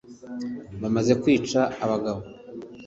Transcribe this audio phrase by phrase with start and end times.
[0.81, 2.21] Bamaze kwica abagabo